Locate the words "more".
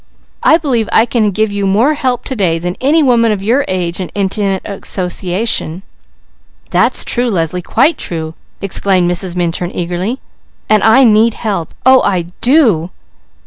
1.67-1.93